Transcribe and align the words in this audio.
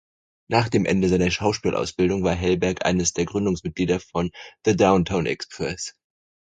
Nach 0.49 0.67
dem 0.67 0.85
Ende 0.85 1.09
seiner 1.09 1.29
Schauspielausbildung 1.29 2.23
war 2.23 2.33
Helberg 2.33 2.83
eines 2.87 3.13
der 3.13 3.25
Gründungsmitglieder 3.25 3.99
von 3.99 4.31
„The 4.65 4.75
Downtown 4.75 5.27
Express“. 5.27 5.95